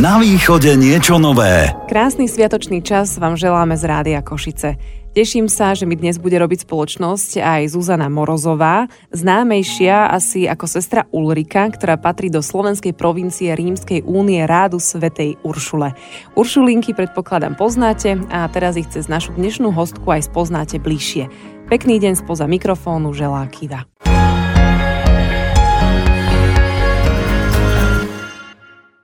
[0.00, 1.76] Na východe niečo nové.
[1.84, 4.80] Krásny sviatočný čas vám želáme z Rádia Košice.
[5.12, 11.04] Teším sa, že mi dnes bude robiť spoločnosť aj Zuzana Morozová, známejšia asi ako sestra
[11.12, 15.92] Ulrika, ktorá patrí do slovenskej provincie Rímskej únie Rádu Svetej Uršule.
[16.32, 21.28] Uršulinky predpokladám poznáte a teraz ich cez našu dnešnú hostku aj spoznáte bližšie.
[21.68, 23.84] Pekný deň spoza mikrofónu želá Kiva.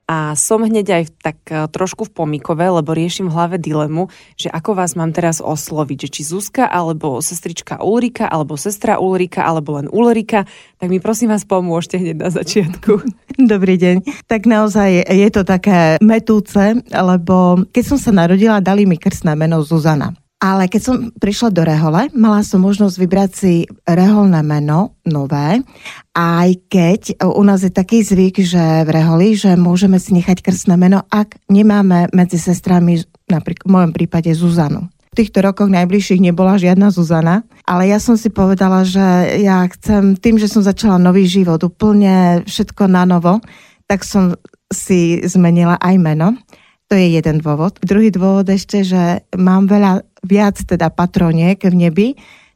[0.07, 4.07] A som hneď aj tak e, trošku v pomikove, lebo riešim v hlave dilemu,
[4.39, 9.43] že ako vás mám teraz osloviť, že či Zuzka, alebo sestrička Ulrika, alebo sestra Ulrika,
[9.43, 10.47] alebo len Ulrika,
[10.79, 13.03] tak mi prosím vás pomôžte hneď na začiatku.
[13.53, 14.27] Dobrý deň.
[14.31, 19.59] Tak naozaj je to také metúce, lebo keď som sa narodila, dali mi krstné meno
[19.67, 20.15] Zuzana.
[20.37, 23.55] Ale keď som prišla do Rehole, mala som možnosť vybrať si
[23.89, 25.65] reholné meno, nové,
[26.13, 30.77] aj keď u nás je taký zvyk, že v Reholi, že môžeme si nechať krstné
[30.77, 33.01] meno, ak nemáme medzi sestrami,
[33.33, 34.93] napríklad v mojom prípade Zuzanu.
[35.17, 40.21] V týchto rokoch najbližších nebola žiadna Zuzana, ale ja som si povedala, že ja chcem,
[40.21, 43.41] tým, že som začala nový život, úplne všetko na novo,
[43.89, 44.37] tak som
[44.69, 46.37] si zmenila aj meno.
[46.87, 47.83] To je jeden dôvod.
[47.83, 52.09] Druhý dôvod ešte, že mám veľa viac teda patroniek v nebi,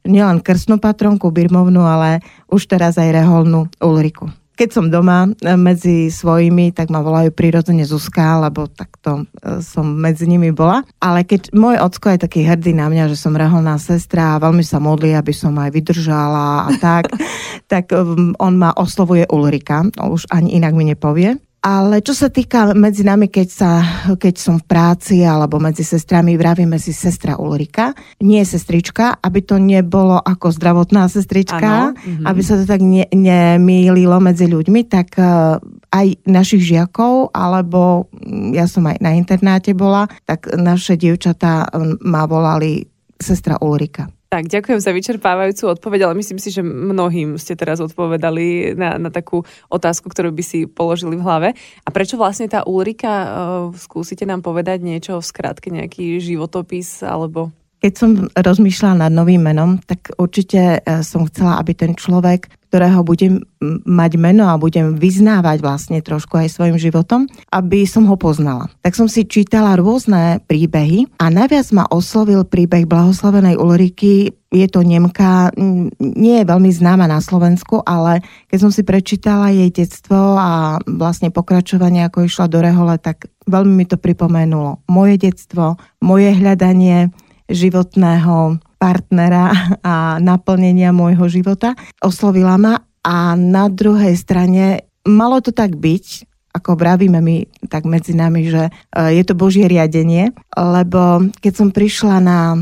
[0.04, 4.28] nielen krstnú patronku Birmovnu, ale už teraz aj reholnú Ulriku.
[4.60, 9.88] Keď som doma e, medzi svojimi, tak ma volajú prirodzene Zuzka, lebo takto e, som
[9.88, 10.84] medzi nimi bola.
[11.00, 14.60] Ale keď môj ocko je taký hrdý na mňa, že som reholná sestra a veľmi
[14.60, 17.08] sa modlí, aby som aj vydržala a tak,
[17.72, 17.88] tak
[18.36, 21.40] on ma oslovuje Ulrika, už ani inak mi nepovie.
[21.60, 23.84] Ale čo sa týka medzi nami, keď, sa,
[24.16, 27.92] keď som v práci alebo medzi sestrami, vravíme si sestra Ulrika,
[28.24, 34.16] nie sestrička, aby to nebolo ako zdravotná sestrička, ano, aby sa to tak ne, nemýlilo
[34.24, 35.60] medzi ľuďmi, tak uh,
[35.92, 41.68] aj našich žiakov, alebo mm, ja som aj na internáte bola, tak naše dievčatá
[42.00, 42.88] ma volali
[43.20, 44.08] sestra Ulrika.
[44.30, 49.10] Tak, ďakujem za vyčerpávajúcu odpoveď, ale myslím si, že mnohým ste teraz odpovedali na, na
[49.10, 51.48] takú otázku, ktorú by si položili v hlave.
[51.82, 53.28] A prečo vlastne tá Ulrika, uh,
[53.74, 59.80] skúsite nám povedať niečo v skratke, nejaký životopis alebo keď som rozmýšľala nad novým menom,
[59.80, 63.42] tak určite e, som chcela, aby ten človek, ktorého budem
[63.88, 68.70] mať meno a budem vyznávať vlastne trošku aj svojim životom, aby som ho poznala.
[68.86, 74.30] Tak som si čítala rôzne príbehy a najviac ma oslovil príbeh blahoslavenej Ulriky.
[74.54, 75.50] Je to Nemka,
[75.98, 81.34] nie je veľmi známa na Slovensku, ale keď som si prečítala jej detstvo a vlastne
[81.34, 84.78] pokračovanie, ako išla do Rehole, tak veľmi mi to pripomenulo.
[84.86, 87.10] Moje detstvo, moje hľadanie,
[87.50, 89.52] životného partnera
[89.84, 91.76] a naplnenia môjho života.
[92.00, 92.74] Oslovila ma
[93.04, 97.36] a na druhej strane malo to tak byť, ako vravíme my
[97.70, 98.72] tak medzi nami, že e,
[99.14, 102.60] je to Božie riadenie, lebo keď som prišla na e,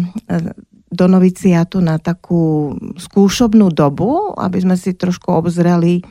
[0.88, 6.02] do noviciatu na takú skúšobnú dobu, aby sme si trošku obzreli, e,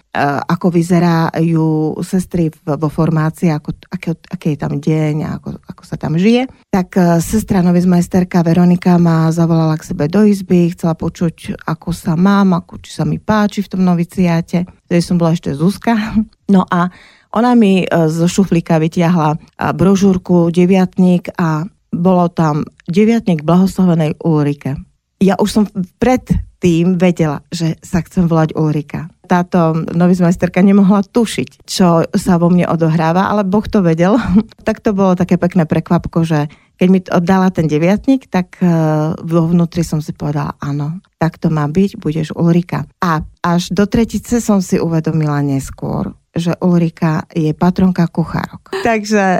[0.46, 5.98] ako vyzerajú sestry vo formácii, ako, aký, aký je tam deň a ako, ako sa
[5.98, 6.46] tam žije.
[6.70, 12.14] Tak e, sestra novizmajsterka Veronika ma zavolala k sebe do izby, chcela počuť, ako sa
[12.14, 14.70] mám, ako, či sa mi páči v tom noviciáte.
[14.86, 15.98] Vtedy som bola ešte Zuzka.
[16.48, 16.88] No a
[17.36, 19.36] ona mi e, zo šuflíka vytiahla
[19.76, 24.78] brožúrku, deviatník a bolo tam deviatník blahoslavenej Ulrike.
[25.18, 25.64] Ja už som
[25.98, 26.24] pred
[26.58, 29.10] tým vedela, že sa chcem volať Ulrika.
[29.28, 34.18] Táto novizmajsterka nemohla tušiť, čo sa vo mne odohráva, ale Boh to vedel.
[34.68, 38.70] tak to bolo také pekné prekvapko, že keď mi oddala ten deviatník, tak e,
[39.18, 42.86] vo vnútri som si povedala, áno, tak to má byť, budeš Ulrika.
[43.02, 48.72] A až do tretice som si uvedomila neskôr, že Ulrika je patronka kuchárok.
[48.86, 49.40] Takže e,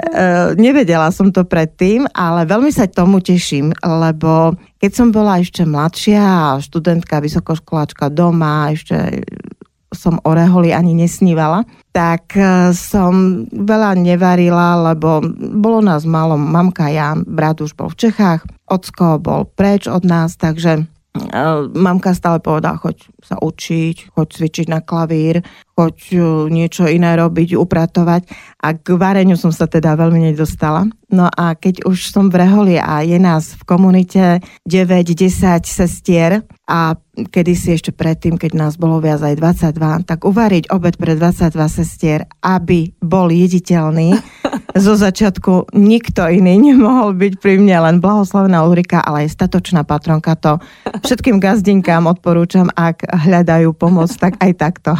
[0.58, 6.58] nevedela som to predtým, ale veľmi sa tomu teším, lebo keď som bola ešte mladšia,
[6.62, 9.24] študentka, vysokoškoláčka doma, ešte
[9.88, 11.64] som o reholi ani nesnívala,
[11.96, 18.08] tak e, som veľa nevarila, lebo bolo nás málo, mamka, ja, brat už bol v
[18.08, 20.84] Čechách, ocko bol preč od nás, takže
[21.74, 25.42] mamka stále povedala, choď sa učiť, choď cvičiť na klavír,
[25.74, 26.18] choď e,
[26.50, 28.30] niečo iné robiť, upratovať.
[28.62, 30.86] A k vareniu som sa teda veľmi nedostala.
[31.08, 37.00] No a keď už som v Reholi a je nás v komunite 9-10 sestier a
[37.32, 39.34] kedysi ešte predtým, keď nás bolo viac aj
[39.72, 44.20] 22, tak uvariť obed pre 22 sestier, aby bol jediteľný,
[44.76, 50.36] zo začiatku nikto iný nemohol byť pri mne, len blahoslavená Ulrika, ale aj statočná patronka.
[50.44, 50.60] To
[51.02, 54.92] všetkým gazdinkám odporúčam, ak hľadajú pomoc, tak aj takto.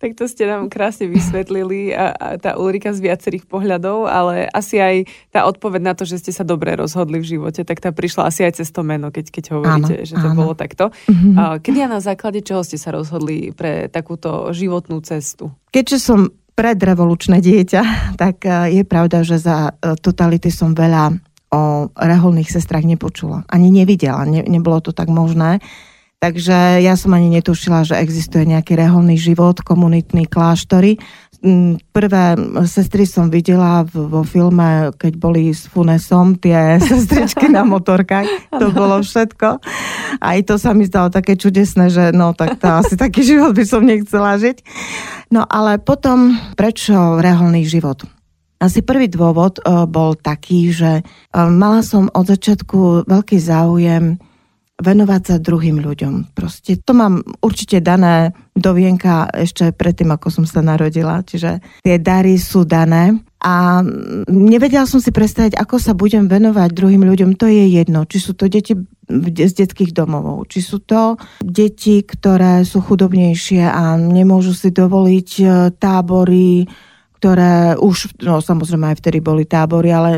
[0.00, 4.80] Tak to ste nám krásne vysvetlili a, a tá Ulrika z viacerých pohľadov, ale asi
[4.80, 8.32] aj tá odpoveď na to, že ste sa dobre rozhodli v živote, tak tá prišla
[8.32, 10.38] asi aj cez to meno, keď, keď hovoríte, áno, že to áno.
[10.40, 10.88] bolo takto.
[10.88, 11.34] Mm-hmm.
[11.36, 15.52] A kedy a na základe čoho ste sa rozhodli pre takúto životnú cestu?
[15.68, 21.12] Keďže som predrevolučné dieťa, tak e, je pravda, že za e, totality som veľa
[21.50, 23.42] o reholných sestrách nepočula.
[23.50, 25.58] Ani nevidela, ne, nebolo to tak možné.
[26.20, 31.00] Takže ja som ani netušila, že existuje nejaký reholný život, komunitný kláštory.
[31.40, 32.36] Mm, prvé
[32.68, 38.52] sestry som videla vo filme, keď boli s Funesom, tie sestričky na motorkách.
[38.52, 39.64] To bolo všetko.
[40.20, 43.64] Aj to sa mi zdalo také čudesné, že no tak to asi taký život by
[43.64, 44.60] som nechcela žiť.
[45.32, 48.04] No ale potom, prečo reholný život?
[48.60, 54.20] Asi prvý dôvod uh, bol taký, že uh, mala som od začiatku veľký záujem
[54.80, 56.32] venovať sa druhým ľuďom.
[56.32, 61.20] Proste to mám určite dané do vienka ešte predtým, ako som sa narodila.
[61.20, 63.20] Čiže tie dary sú dané.
[63.40, 63.80] A
[64.28, 67.40] nevedela som si predstaviť, ako sa budem venovať druhým ľuďom.
[67.40, 68.04] To je jedno.
[68.04, 68.76] Či sú to deti
[69.20, 75.44] z detských domovov, či sú to deti, ktoré sú chudobnejšie a nemôžu si dovoliť e,
[75.74, 76.70] tábory,
[77.18, 80.10] ktoré už, no samozrejme aj vtedy boli tábory, ale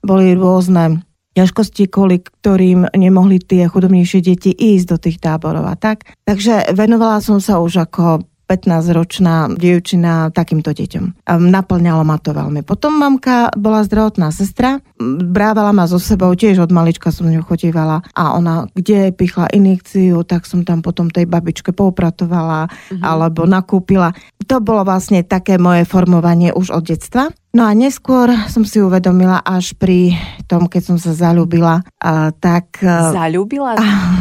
[0.00, 1.06] boli rôzne
[1.38, 6.10] ťažkosti, kvôli ktorým nemohli tie chudobnejšie deti ísť do tých táborov a tak.
[6.26, 11.28] Takže venovala som sa už ako 15-ročná dievčina takýmto deťom.
[11.28, 12.64] Naplňalo ma to veľmi.
[12.64, 14.80] Potom mamka bola zdravotná sestra,
[15.20, 20.24] brávala ma so sebou, tiež od malička som ňu chodívala a ona, kde pichla injekciu,
[20.24, 23.04] tak som tam potom tej babičke poupratovala mm-hmm.
[23.04, 24.16] alebo nakúpila.
[24.48, 27.28] To bolo vlastne také moje formovanie už od detstva.
[27.56, 30.12] No a neskôr som si uvedomila až pri
[30.44, 32.84] tom, keď som sa zalúbila, a tak...
[32.84, 33.72] Zalúbila?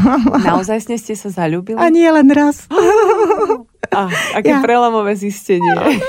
[0.47, 1.75] Naozaj ste sa zalúbili?
[1.75, 2.65] A nie len raz.
[3.93, 4.59] A, aké ja.
[4.59, 6.01] prelamové zistenie.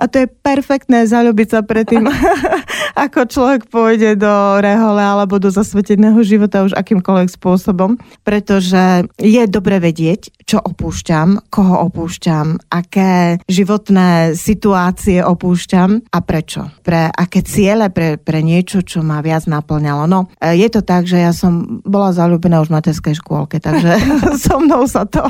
[0.00, 2.08] A to je perfektné zalúbiť sa predtým,
[3.04, 9.76] ako človek pôjde do rehole alebo do zasveteného života už akýmkoľvek spôsobom, pretože je dobre
[9.82, 16.72] vedieť, čo opúšťam, koho opúšťam, aké životné situácie opúšťam a prečo.
[16.82, 20.10] Pre aké ciele, pre, pre niečo, čo ma viac naplňalo.
[20.10, 23.94] No, je to tak, že ja som bola zalúbená už v materskej škôlke, takže
[24.42, 25.22] so mnou sa to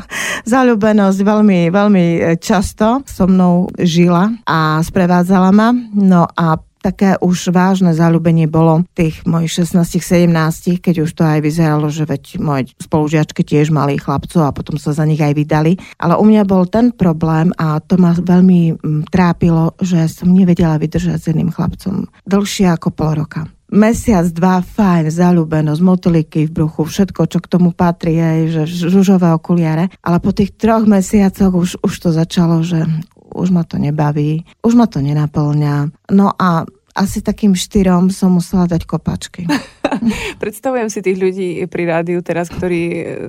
[0.49, 5.71] zalúbenosť veľmi veľmi, e, často so mnou žila a sprevádzala ma.
[5.95, 11.93] No a také už vážne zalúbenie bolo tých mojich 16-17, keď už to aj vyzeralo,
[11.93, 15.77] že veď moje spolužiačky tiež mali chlapcov a potom sa za nich aj vydali.
[16.01, 18.81] Ale u mňa bol ten problém a to ma veľmi
[19.13, 25.09] trápilo, že som nevedela vydržať s jedným chlapcom dlhšie ako pol roka mesiac, dva, fajn,
[25.11, 29.89] zalúbenosť, motoliky v bruchu, všetko, čo k tomu patrí, aj, že žužové okuliare.
[30.03, 32.83] Ale po tých troch mesiacoch už, už to začalo, že
[33.31, 35.95] už ma to nebaví, už ma to nenaplňa.
[36.11, 39.47] No a asi takým štyrom som musela dať kopačky.
[40.43, 42.83] Predstavujem si tých ľudí pri rádiu teraz, ktorí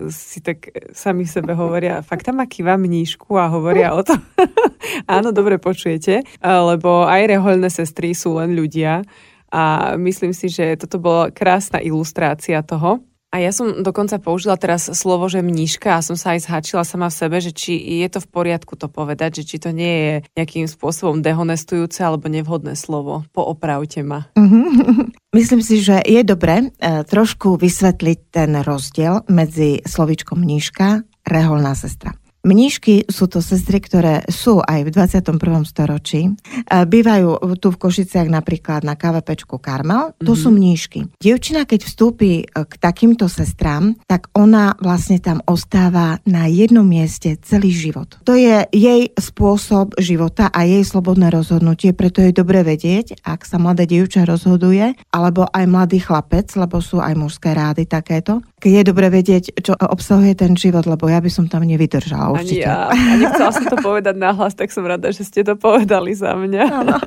[0.10, 4.18] si tak sami sebe hovoria, fakt tam má kýva mníšku a hovoria o tom.
[5.06, 9.06] Áno, dobre počujete, lebo aj rehoľné sestry sú len ľudia
[9.52, 13.04] a myslím si, že toto bola krásna ilustrácia toho.
[13.32, 17.08] A ja som dokonca použila teraz slovo, že mníška a som sa aj zhačila sama
[17.08, 20.14] v sebe, že či je to v poriadku to povedať, že či to nie je
[20.36, 23.24] nejakým spôsobom dehonestujúce alebo nevhodné slovo.
[23.32, 24.28] Poopravte ma.
[24.36, 25.16] Mm-hmm.
[25.40, 32.12] Myslím si, že je dobre e, trošku vysvetliť ten rozdiel medzi slovičkom mníška, reholná sestra.
[32.42, 35.38] Mníšky sú to sestry, ktoré sú aj v 21.
[35.62, 36.34] storočí.
[36.66, 40.18] Bývajú tu v Košiciach napríklad na KVPčku Karmel.
[40.18, 40.42] To mm-hmm.
[40.42, 41.00] sú mníšky.
[41.22, 47.38] Dievčina, keď vstúpi e, k takýmto sestrám, tak ona vlastne tam ostáva na jednom mieste
[47.46, 48.18] celý život.
[48.26, 53.62] To je jej spôsob života a jej slobodné rozhodnutie, preto je dobre vedieť, ak sa
[53.62, 58.42] mladé dievča rozhoduje, alebo aj mladý chlapec, lebo sú aj mužské rády takéto.
[58.58, 62.66] Keď je dobre vedieť, čo obsahuje ten život, lebo ja by som tam nevydržala určite.
[62.66, 62.90] Ani ja.
[62.90, 66.64] A nechcela som to povedať nahlas, tak som rada, že ste to povedali za mňa.
[66.72, 66.98] Áno.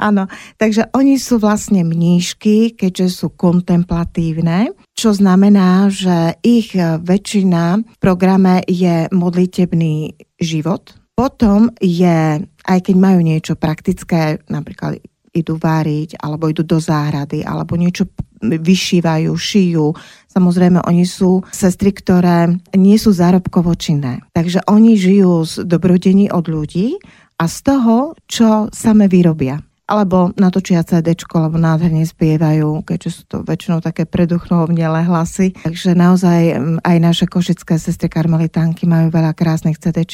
[0.00, 0.24] Áno.
[0.56, 8.64] Takže oni sú vlastne mníšky, keďže sú kontemplatívne, čo znamená, že ich väčšina v programe
[8.64, 10.96] je modlitebný život.
[11.12, 17.76] Potom je, aj keď majú niečo praktické, napríklad idú váriť, alebo idú do záhrady, alebo
[17.76, 18.08] niečo
[18.40, 19.92] vyšívajú, šijú.
[20.32, 24.24] Samozrejme, oni sú sestry, ktoré nie sú zárobkovo činné.
[24.32, 26.96] Takže oni žijú z dobrodení od ľudí
[27.40, 33.36] a z toho, čo same vyrobia alebo natočia CD, alebo nádherne spievajú, keďže sú to
[33.42, 35.50] väčšinou také preduchnovnelé hlasy.
[35.66, 36.40] Takže naozaj
[36.86, 40.06] aj naše košické sestry karmelitánky majú veľa krásnych CD.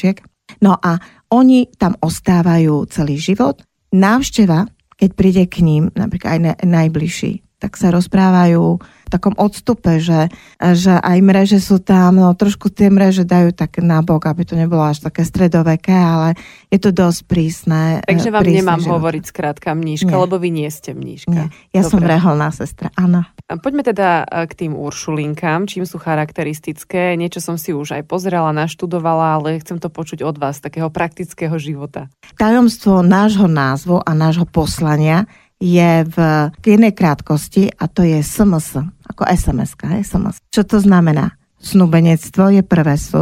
[0.65, 3.59] No a Oni tam ostávajú celý život.
[3.91, 10.27] Návšteva, keď príde k ním, napríklad aj najbližší, tak sa rozprávajú v takom odstupe, že,
[10.59, 14.83] že aj mreže sú tam, no trošku tie mreže dajú tak nabok, aby to nebolo
[14.83, 16.35] až také stredoveké, ale
[16.67, 18.03] je to dosť prísne.
[18.03, 18.99] Takže vám prísne nemám život.
[18.99, 20.21] hovoriť skrátka mníška, Nie.
[20.21, 21.31] lebo vy nie ste mníška.
[21.31, 21.91] Nie, ja Dobre.
[21.95, 23.23] som reholná sestra, áno.
[23.47, 27.15] Poďme teda e, k tým uršulinkám, čím sú charakteristické.
[27.15, 31.55] Niečo som si už aj pozerala, naštudovala, ale chcem to počuť od vás, takého praktického
[31.55, 32.11] života.
[32.35, 36.17] Tajomstvo nášho názvu a nášho poslania je v
[36.61, 38.77] jednej krátkosti a to je SMS,
[39.09, 40.37] ako SMS, hej, SMS.
[40.53, 41.33] Čo to znamená?
[41.57, 43.13] Snúbenectvo je prvé S,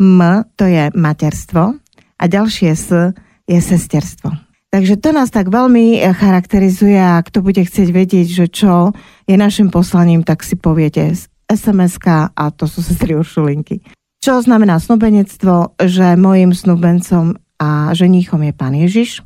[0.00, 0.20] M
[0.56, 1.76] to je materstvo
[2.16, 3.12] a ďalšie S
[3.44, 4.32] je sesterstvo.
[4.72, 8.96] Takže to nás tak veľmi eh, charakterizuje a kto bude chcieť vedieť, že čo
[9.28, 11.12] je našim poslaním, tak si poviete
[11.52, 12.00] sms
[12.32, 13.84] a to sú sestry Uršulinky.
[14.22, 15.76] Čo znamená snúbenectvo?
[15.76, 19.20] Že mojim snúbencom a ženíchom je pán Ježiš.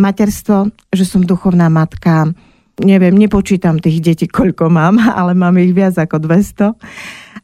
[0.00, 2.32] Materstvo, že som duchovná matka,
[2.80, 6.72] neviem, nepočítam tých detí, koľko mám, ale mám ich viac ako 200.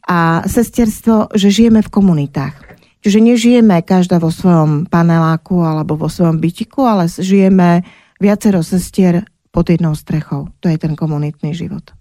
[0.09, 2.69] A sesterstvo, že žijeme v komunitách.
[2.99, 7.87] Čiže nežijeme každá vo svojom paneláku alebo vo svojom bytiku, ale žijeme
[8.19, 10.51] viacero sestier pod jednou strechou.
[10.59, 11.98] To je ten komunitný život.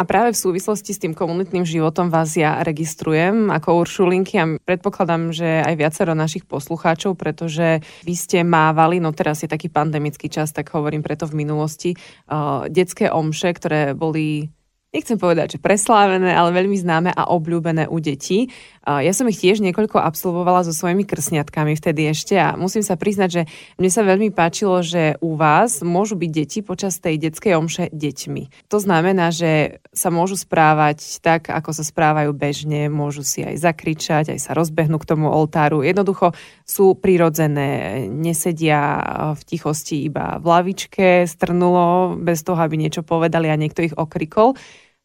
[0.00, 5.28] A práve v súvislosti s tým komunitným životom vás ja registrujem ako Uršulinky a predpokladám,
[5.28, 10.56] že aj viacero našich poslucháčov, pretože vy ste mávali, no teraz je taký pandemický čas,
[10.56, 12.00] tak hovorím preto v minulosti,
[12.32, 14.48] uh, detské omše, ktoré boli
[14.90, 18.50] nechcem povedať, že preslávené, ale veľmi známe a obľúbené u detí.
[18.86, 23.28] Ja som ich tiež niekoľko absolvovala so svojimi krsniatkami vtedy ešte a musím sa priznať,
[23.30, 23.42] že
[23.78, 28.66] mne sa veľmi páčilo, že u vás môžu byť deti počas tej detskej omše deťmi.
[28.72, 34.34] To znamená, že sa môžu správať tak, ako sa správajú bežne, môžu si aj zakričať,
[34.34, 35.86] aj sa rozbehnú k tomu oltáru.
[35.86, 36.34] Jednoducho
[36.66, 38.98] sú prirodzené, nesedia
[39.38, 44.58] v tichosti iba v lavičke, strnulo, bez toho, aby niečo povedali a niekto ich okrikol.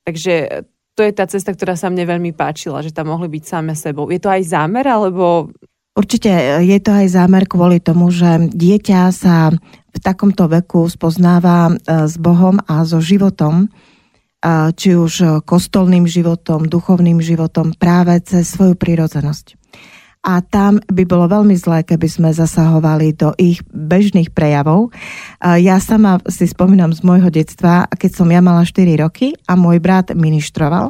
[0.06, 0.64] Takže
[0.96, 4.08] to je tá cesta, ktorá sa mne veľmi páčila, že tam mohli byť same sebou.
[4.08, 5.52] Je to aj zámer, alebo...
[5.98, 6.30] Určite
[6.64, 9.52] je to aj zámer kvôli tomu, že dieťa sa
[9.96, 13.68] v takomto veku spoznáva s Bohom a so životom,
[14.76, 19.58] či už kostolným životom, duchovným životom, práve cez svoju prírodzenosť.
[20.26, 24.90] A tam by bolo veľmi zlé, keby sme zasahovali do ich bežných prejavov.
[25.38, 29.78] Ja sama si spomínam z môjho detstva, keď som ja mala 4 roky a môj
[29.78, 30.90] brat ministroval,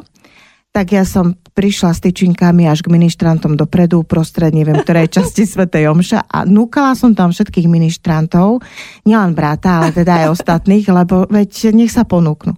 [0.72, 5.88] tak ja som prišla s tyčinkami až k ministrantom dopredu, prostred neviem ktorej časti Svetej
[5.88, 8.60] Omša a núkala som tam všetkých ministrantov,
[9.08, 12.52] nielen brata, ale teda aj ostatných, lebo veď nech sa ponúknú.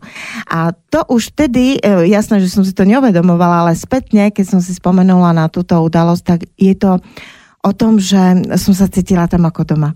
[0.51, 1.79] A to už vtedy,
[2.11, 6.23] jasné, že som si to neuvedomovala, ale spätne, keď som si spomenula na túto udalosť,
[6.27, 6.99] tak je to
[7.63, 9.95] o tom, že som sa cítila tam ako doma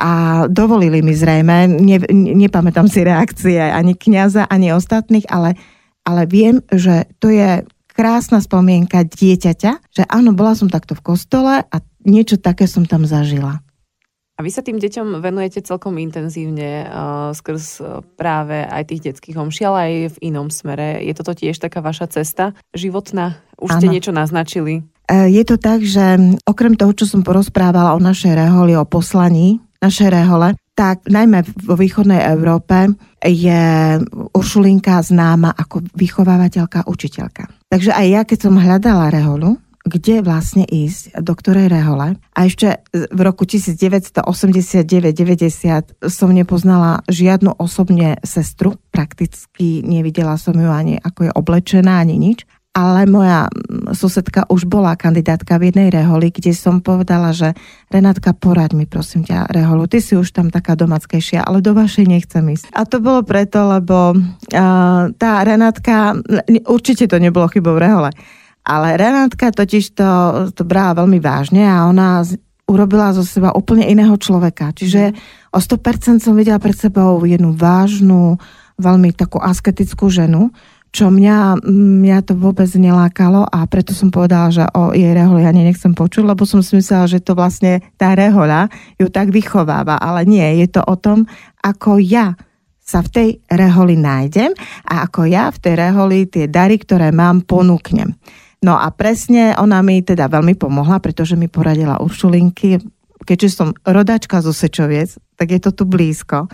[0.00, 2.00] a dovolili mi zrejme, ne,
[2.40, 5.60] nepamätám si reakcie ani kňaza, ani ostatných, ale,
[6.08, 7.60] ale viem, že to je
[8.00, 13.04] krásna spomienka dieťaťa, že áno, bola som takto v kostole a niečo také som tam
[13.04, 13.60] zažila.
[14.34, 19.36] A vy sa tým deťom venujete celkom intenzívne uh, skrz uh, práve aj tých detských
[19.36, 21.04] homší, ale aj v inom smere.
[21.04, 23.36] Je toto tiež taká vaša cesta životná?
[23.60, 23.92] Už ste Áno.
[23.92, 24.80] niečo naznačili.
[25.04, 29.60] E, Je to tak, že okrem toho, čo som porozprávala o našej reholi, o poslaní
[29.84, 34.00] našej rehole, tak najmä vo východnej Európe je
[34.32, 37.59] Uršulinka známa ako vychovávateľka, učiteľka.
[37.70, 42.20] Takže aj ja, keď som hľadala reholu, kde vlastne ísť, do ktorej rehole.
[42.36, 51.00] A ešte v roku 1989-90 som nepoznala žiadnu osobne sestru, prakticky nevidela som ju ani
[51.00, 52.44] ako je oblečená, ani nič.
[52.80, 53.52] Ale moja
[53.92, 57.52] susedka už bola kandidátka v jednej reholi, kde som povedala, že
[57.92, 62.08] Renátka, poraď mi prosím ťa reholu, ty si už tam taká domackejšia, ale do vašej
[62.08, 62.72] nechcem ísť.
[62.72, 66.16] A to bolo preto, lebo uh, tá Renátka,
[66.64, 68.08] určite to nebolo chybou rehole,
[68.64, 70.10] ale Renátka totiž to,
[70.56, 72.24] to brala veľmi vážne a ona
[72.64, 74.70] urobila zo seba úplne iného človeka.
[74.72, 75.12] Čiže
[75.52, 78.38] o 100% som videla pred sebou jednu vážnu,
[78.80, 80.54] veľmi takú asketickú ženu,
[80.90, 85.62] čo mňa, mňa to vôbec nelákalo a preto som povedala, že o jej reholi ani
[85.62, 88.66] nechcem počuť, lebo som si myslela, že to vlastne tá rehoľa
[88.98, 91.30] ju tak vychováva, ale nie, je to o tom,
[91.62, 92.34] ako ja
[92.82, 94.50] sa v tej reholi nájdem
[94.90, 98.18] a ako ja v tej reholi tie dary, ktoré mám, ponúknem.
[98.60, 102.82] No a presne ona mi teda veľmi pomohla, pretože mi poradila Uršulinky,
[103.22, 106.50] keďže som rodačka zo Sečoviec, tak je to tu blízko,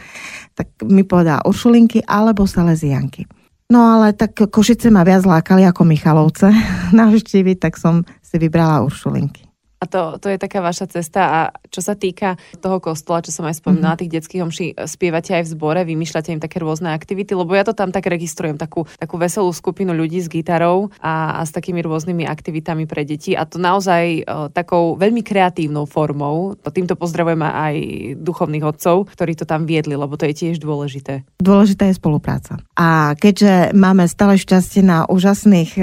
[0.53, 3.27] tak mi povedala Uršulinky alebo Salesianky.
[3.67, 6.55] No ale tak Košice ma viac lákali ako Michalovce
[6.99, 9.46] navštíviť, tak som si vybrala Uršulinky.
[9.77, 13.45] A to, to je taká vaša cesta a čo sa týka toho kostola, čo som
[13.45, 14.03] aj spomínala, mm-hmm.
[14.09, 17.77] tých detských homší, spievate aj v zbore, vymýšľate im také rôzne aktivity, lebo ja to
[17.77, 22.25] tam tak registrujem, takú, takú veselú skupinu ľudí s gitarou a, a s takými rôznymi
[22.25, 26.57] aktivitami pre deti a to naozaj o, takou veľmi kreatívnou formou.
[26.57, 27.75] Týmto pozdravujem aj
[28.17, 31.29] duchovných otcov, ktorí to tam viedli, lebo to je tiež dôležité.
[31.37, 32.61] Dôležitá je spolupráca.
[32.81, 35.83] A keďže máme stále šťastie na úžasných e,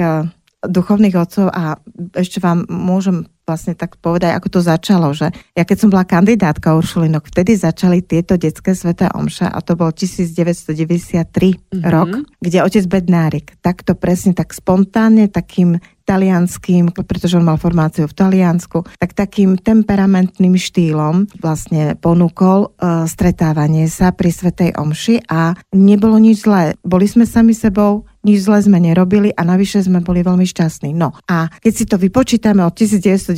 [0.66, 1.78] duchovných otcov a
[2.16, 6.74] ešte vám môžem vlastne tak povedať, ako to začalo, že ja keď som bola kandidátka
[6.74, 11.84] Uršulinok, vtedy začali tieto detské sveté omša a to bol 1993 mm-hmm.
[11.88, 12.10] rok,
[12.40, 18.84] kde otec Bednárik takto presne, tak spontánne, takým talianským, pretože on mal formáciu v Taliansku,
[19.00, 26.44] tak takým temperamentným štýlom vlastne ponúkol uh, stretávanie sa pri Svetej Omši a nebolo nič
[26.44, 26.76] zlé.
[26.84, 30.92] Boli sme sami sebou, nič zle sme nerobili a navyše sme boli veľmi šťastní.
[30.92, 33.33] No a keď si to vypočítame od 1993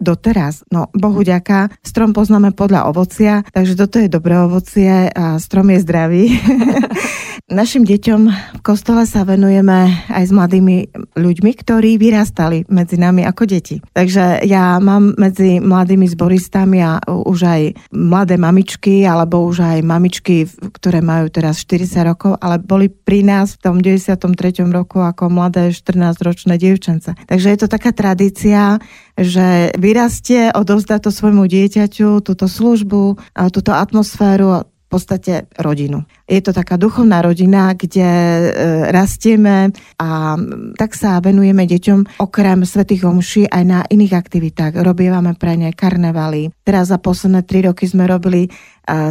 [0.00, 5.70] doteraz, no Bohu ďaká, strom poznáme podľa ovocia, takže toto je dobré ovocie a strom
[5.70, 6.24] je zdravý.
[7.50, 10.76] Našim deťom v kostole sa venujeme aj s mladými
[11.18, 13.82] ľuďmi, ktorí vyrastali medzi nami ako deti.
[13.90, 20.46] Takže ja mám medzi mladými zboristami a už aj mladé mamičky, alebo už aj mamičky,
[20.46, 24.62] ktoré majú teraz 40 rokov, ale boli pri nás v tom 93.
[24.70, 27.18] roku ako mladé 14-ročné dievčence.
[27.26, 28.78] Takže je to taká tradícia,
[29.20, 33.20] že vyrastie, odovzdá to svojmu dieťaťu, túto službu,
[33.52, 36.02] túto atmosféru, podstate rodinu.
[36.26, 38.48] Je to taká duchovná rodina, kde e,
[38.90, 39.70] rastieme
[40.02, 40.34] a
[40.74, 44.82] tak sa venujeme deťom okrem svetých omší aj na iných aktivitách.
[44.82, 46.50] Robievame pre ne karnevaly.
[46.66, 48.50] Teraz za posledné tri roky sme robili e,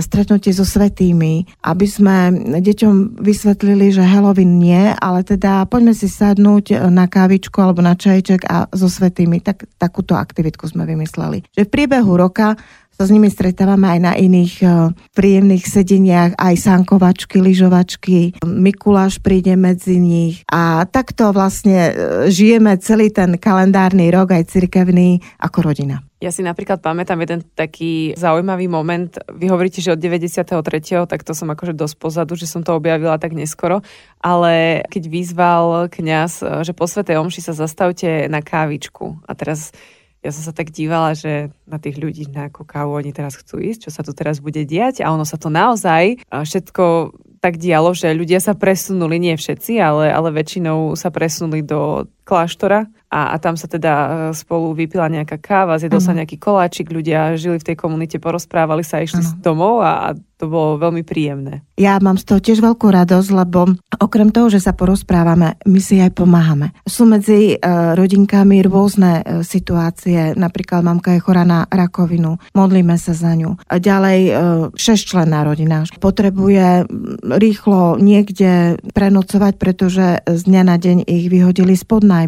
[0.04, 2.16] stretnutie so svetými, aby sme
[2.60, 8.44] deťom vysvetlili, že Halloween nie, ale teda poďme si sadnúť na kávičku alebo na čajček
[8.52, 9.40] a so svetými.
[9.40, 11.48] Tak, takúto aktivitku sme vymysleli.
[11.56, 12.60] Že v priebehu roka
[13.00, 18.44] sa s nimi stretávame aj na iných uh, príjemných sedeniach, aj sankovačky, lyžovačky.
[18.44, 21.94] Mikuláš príde medzi nich a takto vlastne uh,
[22.28, 26.04] žijeme celý ten kalendárny rok, aj cirkevný, ako rodina.
[26.20, 29.16] Ja si napríklad pamätám jeden taký zaujímavý moment.
[29.32, 30.60] Vy hovoríte, že od 93.
[31.08, 33.80] tak to som akože dosť pozadu, že som to objavila tak neskoro,
[34.20, 39.72] ale keď vyzval kňaz, že po Svetej Omši sa zastavte na kávičku a teraz
[40.20, 43.88] ja som sa tak dívala, že na tých ľudí, na kávu oni teraz chcú ísť,
[43.88, 45.00] čo sa tu teraz bude diať.
[45.00, 50.12] A ono sa to naozaj všetko tak dialo, že ľudia sa presunuli, nie všetci, ale,
[50.12, 55.42] ale väčšinou sa presunuli do kláštora a, a tam sa teda e, spolu vypila nejaká
[55.42, 56.14] káva, zjedol uh-huh.
[56.14, 59.42] sa nejaký koláčik, ľudia žili v tej komunite, porozprávali sa, išli uh-huh.
[59.42, 61.68] domov a, a to bolo veľmi príjemné.
[61.76, 66.00] Ja mám z toho tiež veľkú radosť, lebo okrem toho, že sa porozprávame, my si
[66.00, 66.72] aj pomáhame.
[66.88, 73.12] Sú medzi uh, rodinkami rôzne uh, situácie, napríklad mamka je chorá na rakovinu, modlíme sa
[73.12, 73.60] za ňu.
[73.68, 74.34] A ďalej uh,
[74.80, 76.88] šesťčlenná rodina potrebuje
[77.20, 82.19] rýchlo niekde prenocovať, pretože z dňa na deň ich vyhodili spod nájmu.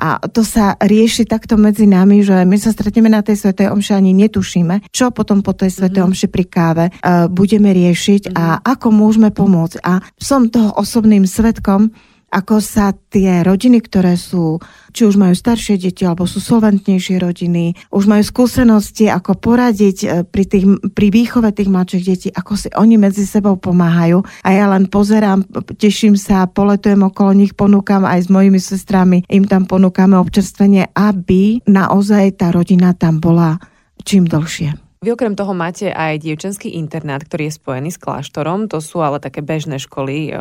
[0.00, 3.92] A to sa rieši takto medzi nami, že my sa stretneme na tej svetej omši
[3.92, 6.16] ani netušíme, čo potom po tej svetej mm-hmm.
[6.16, 8.60] omši pri káve uh, budeme riešiť a mhm.
[8.64, 9.82] ako môžeme pomôcť.
[9.82, 11.90] A som toho osobným svetkom,
[12.36, 14.60] ako sa tie rodiny, ktoré sú,
[14.92, 20.06] či už majú staršie deti, alebo sú solventnejšie rodiny, už majú skúsenosti, ako poradiť e,
[20.28, 24.20] pri, tých, pri výchove tých mladších detí, ako si oni medzi sebou pomáhajú.
[24.44, 25.48] A ja len pozerám,
[25.80, 31.64] teším sa, poletujem okolo nich, ponúkam aj s mojimi sestrami, im tam ponúkame občerstvenie, aby
[31.64, 33.56] naozaj tá rodina tam bola
[34.04, 34.85] čím dlhšie.
[35.04, 38.66] Vy okrem toho máte aj dievčenský internát, ktorý je spojený s kláštorom.
[38.72, 40.32] To sú ale také bežné školy,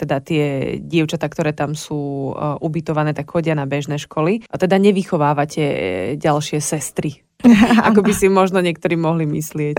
[0.00, 4.48] teda tie dievčatá, ktoré tam sú ubytované, tak chodia na bežné školy.
[4.48, 5.76] A teda nevychovávate e,
[6.16, 7.27] ďalšie sestry
[7.88, 9.78] ako by si možno niektorí mohli myslieť.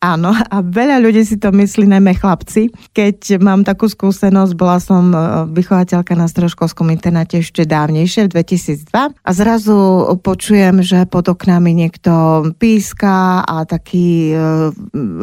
[0.00, 2.72] Áno, a veľa ľudí si to myslí, najmä chlapci.
[2.96, 5.18] Keď mám takú skúsenosť, bola som e,
[5.52, 9.76] vychovateľka na stroškolskom internáte ešte dávnejšie, v 2002 a zrazu
[10.24, 12.12] počujem, že pod oknami niekto
[12.56, 14.36] píska a taký e,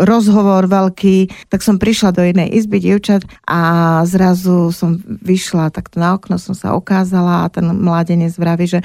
[0.05, 6.13] rozhovor veľký, tak som prišla do jednej izby dievčat a zrazu som vyšla takto na
[6.13, 8.79] okno, som sa ukázala a ten mladenec vraví, že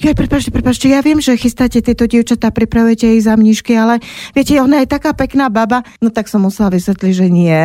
[0.00, 3.98] ja, prepáčte, prepáčte, ja viem, že chystáte tieto dievčat dievčatá, pripravujete ich za mníšky, ale
[4.30, 5.82] viete, ona je taká pekná baba.
[5.98, 7.58] No tak som musela vysvetliť, že nie.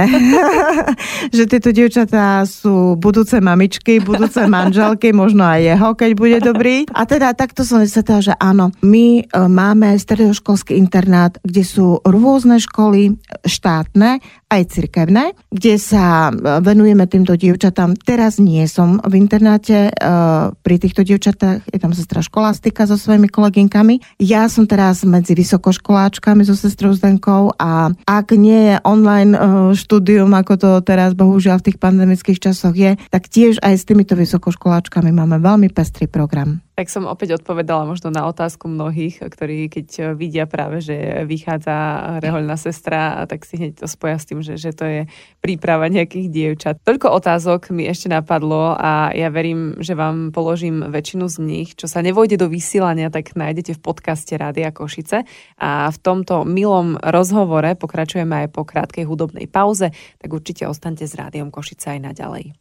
[1.38, 6.89] že tieto dievčatá sú budúce mamičky, budúce manželky, možno aj jeho, keď bude dobrý.
[6.89, 12.58] A teda takto som vysvetlila, že áno, my e, máme stredoškolský internát, kde sú rôzne
[12.58, 13.13] školy
[13.46, 18.00] štátne, aj cirkevné, kde sa e, venujeme týmto dievčatám.
[18.00, 20.10] Teraz nie som v internáte, e,
[20.56, 24.00] pri týchto dievčatách je tam sestra školastika so svojimi kolegynkami.
[24.24, 29.40] Ja som teraz medzi vysokoškoláčkami so sestrou Zdenkou a ak nie je online e,
[29.76, 34.20] štúdium, ako to teraz bohužiaľ v tých pandemických časoch je, tak tiež aj s týmito
[34.20, 36.67] vysokoškoláčkami máme veľmi pestrý program.
[36.78, 41.74] Tak som opäť odpovedala možno na otázku mnohých, ktorí keď vidia práve, že vychádza
[42.22, 45.02] rehoľná sestra, tak si hneď to spoja s tým, že, že to je
[45.42, 46.78] príprava nejakých dievčat.
[46.86, 51.74] Toľko otázok mi ešte napadlo a ja verím, že vám položím väčšinu z nich.
[51.74, 55.26] Čo sa nevojde do vysielania, tak nájdete v podcaste Rádia Košice.
[55.58, 59.90] A v tomto milom rozhovore pokračujeme aj po krátkej hudobnej pauze,
[60.22, 62.54] tak určite ostaňte s Rádiom Košice aj naďalej.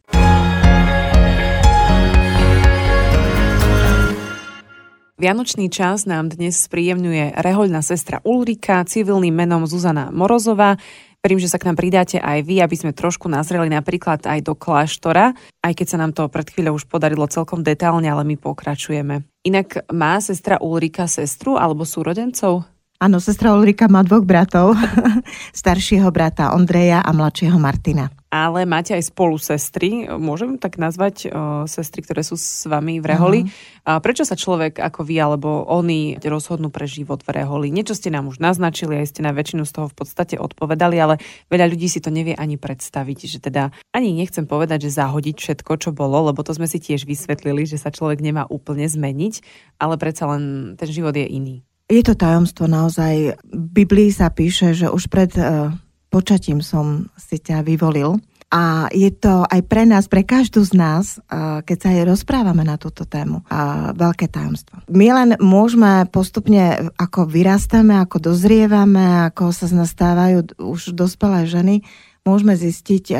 [5.17, 10.77] Vianočný čas nám dnes spríjemňuje rehoľná sestra Ulrika, civilným menom Zuzana Morozová.
[11.25, 14.53] Verím, že sa k nám pridáte aj vy, aby sme trošku nazreli napríklad aj do
[14.53, 15.33] kláštora,
[15.65, 19.25] aj keď sa nám to pred chvíľou už podarilo celkom detálne, ale my pokračujeme.
[19.41, 22.69] Inak má sestra Ulrika sestru alebo súrodencov?
[22.97, 24.73] Áno, sestra Ulrika má dvoch bratov,
[25.53, 31.63] staršieho brata Ondreja a mladšieho Martina ale máte aj spolu sestry, môžem tak nazvať o,
[31.63, 33.39] sestry, ktoré sú s vami v Reholi.
[33.47, 33.87] Uh-huh.
[33.87, 37.71] A prečo sa človek ako vy alebo oni rozhodnú pre život v Reholi?
[37.71, 41.23] Niečo ste nám už naznačili, aj ste na väčšinu z toho v podstate odpovedali, ale
[41.47, 45.71] veľa ľudí si to nevie ani predstaviť, že teda ani nechcem povedať, že zahodiť všetko,
[45.79, 49.39] čo bolo, lebo to sme si tiež vysvetlili, že sa človek nemá úplne zmeniť,
[49.79, 51.66] ale predsa len ten život je iný.
[51.87, 53.39] Je to tajomstvo naozaj.
[53.47, 55.71] V Biblii sa píše, že už pred uh
[56.07, 58.15] počatím som si ťa vyvolil.
[58.47, 61.19] A je to aj pre nás, pre každú z nás,
[61.67, 63.43] keď sa aj rozprávame na túto tému,
[63.91, 64.87] veľké tajomstvo.
[64.87, 71.43] My len môžeme postupne, ako vyrastáme, ako dozrievame, ako sa z nás stávajú už dospelé
[71.43, 71.83] ženy,
[72.23, 73.11] môžeme zistiť,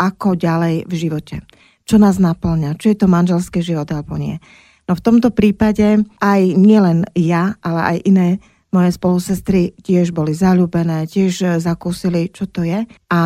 [0.00, 1.44] ako ďalej v živote.
[1.84, 4.40] Čo nás naplňa, či je to manželský život alebo nie.
[4.88, 8.28] No v tomto prípade aj nielen ja, ale aj iné
[8.72, 12.84] moje spolusestry tiež boli zalúbené, tiež e, zakúsili, čo to je.
[13.12, 13.20] A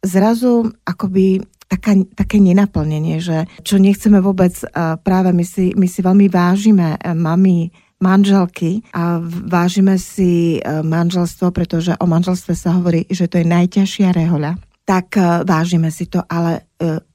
[0.00, 4.66] zrazu akoby taká, také nenaplnenie, že čo nechceme vôbec, e,
[5.00, 11.94] práve my si, my si veľmi vážime e, mami, manželky a vážime si manželstvo, pretože
[12.02, 14.58] o manželstve sa hovorí, že to je najťažšia rehoľa.
[14.82, 15.14] Tak
[15.46, 16.66] vážime si to, ale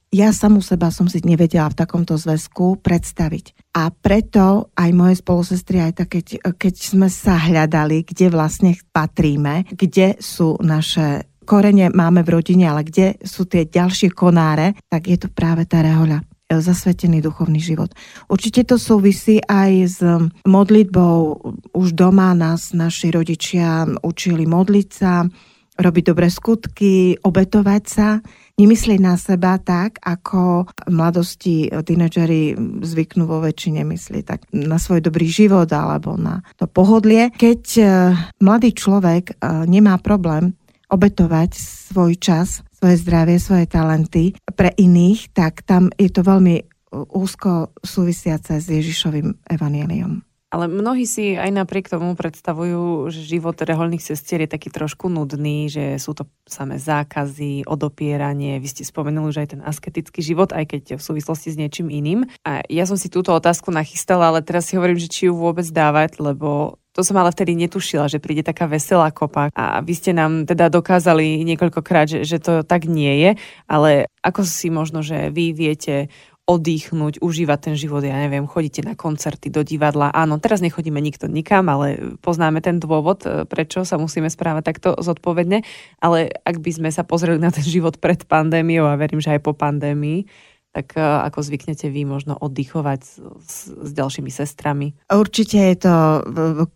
[0.08, 3.76] ja samú seba som si nevedela v takomto zväzku predstaviť.
[3.76, 9.68] A preto aj moje spolusestry, aj tak, keď, keď sme sa hľadali, kde vlastne patríme,
[9.68, 15.16] kde sú naše korene máme v rodine, ale kde sú tie ďalšie konáre, tak je
[15.16, 17.92] to práve tá rehoľa zasvetený duchovný život.
[18.32, 20.00] Určite to súvisí aj s
[20.48, 21.36] modlitbou.
[21.76, 25.28] Už doma nás naši rodičia učili modliť sa,
[25.78, 28.08] robiť dobré skutky, obetovať sa
[28.58, 35.06] nemyslieť na seba tak, ako v mladosti tínedžeri zvyknú vo väčšine myslieť tak na svoj
[35.06, 37.30] dobrý život alebo na to pohodlie.
[37.30, 37.82] Keď e,
[38.42, 39.34] mladý človek e,
[39.70, 40.58] nemá problém
[40.90, 46.66] obetovať svoj čas, svoje zdravie, svoje talenty pre iných, tak tam je to veľmi
[47.14, 50.27] úzko súvisiace s Ježišovým evaníliom.
[50.48, 55.68] Ale mnohí si aj napriek tomu predstavujú, že život reholných sestier je taký trošku nudný,
[55.68, 58.56] že sú to samé zákazy, odopieranie.
[58.56, 62.24] Vy ste spomenuli, že aj ten asketický život, aj keď v súvislosti s niečím iným.
[62.48, 65.68] A ja som si túto otázku nachystala, ale teraz si hovorím, že či ju vôbec
[65.68, 69.54] dávať, lebo to som ale vtedy netušila, že príde taká veselá kopa.
[69.54, 73.30] A vy ste nám teda dokázali niekoľkokrát, že, že to tak nie je,
[73.70, 76.10] ale ako si možno, že vy viete
[76.48, 80.08] oddychnúť, užívať ten život, ja neviem, chodíte na koncerty, do divadla.
[80.16, 84.88] Áno, teraz nechodíme nikto nikam, ale poznáme ten dôvod, e, prečo sa musíme správať takto
[84.96, 85.60] zodpovedne.
[86.00, 89.44] Ale ak by sme sa pozreli na ten život pred pandémiou a verím, že aj
[89.44, 90.24] po pandémii,
[90.72, 94.96] tak e, ako zvyknete vy možno oddychovať s, s ďalšími sestrami?
[95.12, 95.94] Určite je to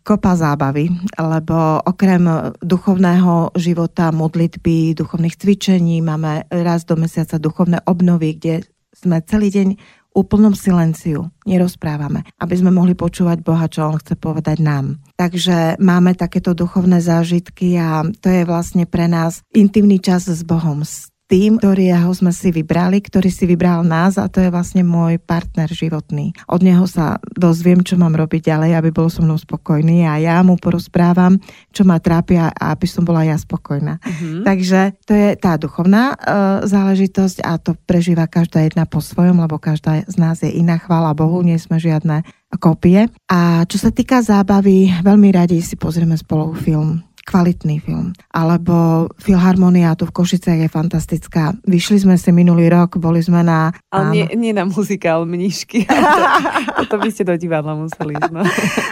[0.04, 8.36] kopa zábavy, lebo okrem duchovného života, modlitby, duchovných cvičení máme raz do mesiaca duchovné obnovy,
[8.36, 8.54] kde
[9.02, 9.68] sme celý deň
[10.12, 15.00] úplnom silenciu, nerozprávame, aby sme mohli počúvať Boha, čo On chce povedať nám.
[15.16, 20.84] Takže máme takéto duchovné zážitky a to je vlastne pre nás intimný čas s Bohom,
[20.84, 25.16] s tým, ktorého sme si vybrali, ktorý si vybral nás a to je vlastne môj
[25.16, 26.36] partner životný.
[26.44, 30.44] Od neho sa dozviem, čo mám robiť ďalej, aby bol so mnou spokojný a ja
[30.44, 31.40] mu porozprávam,
[31.72, 33.96] čo ma trápia a aby som bola ja spokojná.
[33.96, 34.44] Mm-hmm.
[34.44, 39.56] Takže to je tá duchovná uh, záležitosť a to prežíva každá jedna po svojom, lebo
[39.56, 42.28] každá z nás je iná, chvála Bohu, nie sme žiadne
[42.60, 43.08] kopie.
[43.32, 48.12] A čo sa týka zábavy, veľmi radi si pozrieme spolu film kvalitný film.
[48.34, 51.54] Alebo Filharmonia tu v Košiciach je fantastická.
[51.64, 53.70] Vyšli sme si minulý rok, boli sme na...
[53.88, 55.86] Ale nie, nie na muzikál mnišky.
[55.86, 58.32] To, to by ste do divadla museli ísť.
[58.34, 58.42] No.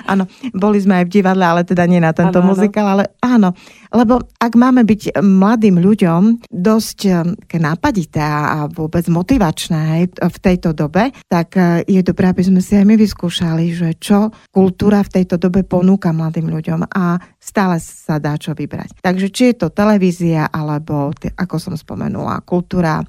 [0.06, 3.52] Áno, boli sme aj v divadle, ale teda nie na tento ano, muzikál, ale áno.
[3.90, 11.10] Lebo ak máme byť mladým ľuďom dosť eh, nápadité a vôbec motivačné v tejto dobe,
[11.26, 15.36] tak eh, je dobré, aby sme si aj my vyskúšali, že čo kultúra v tejto
[15.36, 19.02] dobe ponúka mladým ľuďom a stále sa dá čo vybrať.
[19.02, 23.02] Takže či je to televízia, alebo, ako som spomenula, kultúra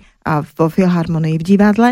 [0.58, 1.90] vo filharmonii v divadle,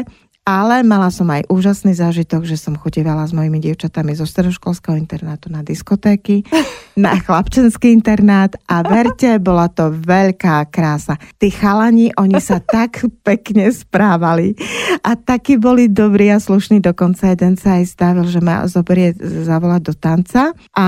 [0.49, 5.53] ale mala som aj úžasný zážitok, že som chodievala s mojimi dievčatami zo stredoškolského internátu
[5.53, 6.41] na diskotéky,
[6.97, 11.21] na chlapčenský internát a verte, bola to veľká krása.
[11.37, 14.57] Tí chalani, oni sa tak pekne správali
[15.05, 19.81] a takí boli dobrí a slušní, dokonca jeden sa aj stavil, že ma zoberie zavolať
[19.85, 20.57] do tanca.
[20.73, 20.87] A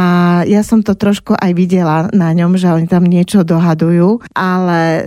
[0.50, 5.04] ja som to trošku aj videla na ňom, že oni tam niečo dohadujú, ale e,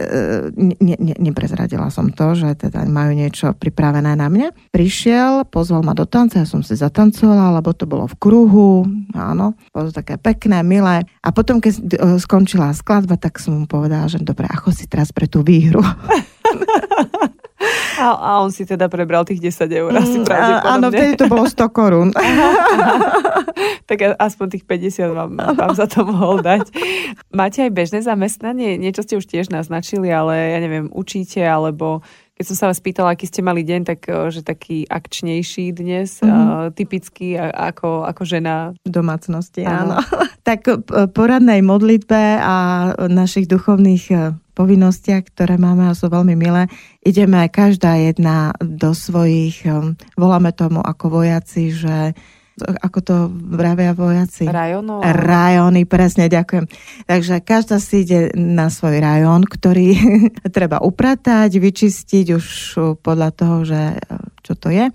[0.78, 4.72] ne, ne, neprezradila som to, že teda majú niečo pripravené na mňa mňa.
[4.74, 8.84] Prišiel, pozval ma do tanca, ja som si zatancovala, lebo to bolo v kruhu,
[9.16, 11.08] áno, bolo to také pekné, milé.
[11.24, 11.82] A potom, keď e,
[12.20, 15.80] skončila skladba, tak som mu povedala, že dobre, ako si teraz pre tú výhru.
[17.94, 20.74] A, a on si teda prebral tých 10 eur asi mm, pravdepodobne.
[20.74, 22.08] Áno, vtedy to bolo 100 korún.
[23.88, 26.68] tak aspoň tých 50 vám, vám za to mohol dať.
[27.30, 28.76] Máte aj bežné zamestnanie?
[28.76, 32.02] Niečo ste už tiež naznačili, ale ja neviem, učíte alebo
[32.34, 36.18] keď som sa vás pýtala, aký ste mali deň, tak eh, že taký akčnejší dnes,
[36.18, 36.74] mm-hmm.
[36.74, 38.74] typický ako, ako žena.
[38.82, 39.98] Domácnosti, áno.
[39.98, 40.04] áno.
[40.48, 40.66] tak
[41.14, 42.56] poradnej modlitbe a
[43.06, 46.70] našich duchovných eh, povinnostiach, ktoré máme a sú veľmi milé,
[47.02, 49.66] ideme každá jedna do svojich,
[50.14, 52.14] voláme tomu ako vojaci, že
[52.62, 54.46] ako to vravia vojaci?
[54.46, 55.02] Rajonov.
[55.02, 56.70] Rajóny, presne, ďakujem.
[57.10, 59.98] Takže každá si ide na svoj rajón, ktorý
[60.56, 62.46] treba upratať, vyčistiť už
[63.02, 63.98] podľa toho, že
[64.44, 64.92] čo to je.